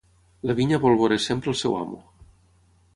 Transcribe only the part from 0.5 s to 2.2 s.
La vinya vol veure sempre el seu amo.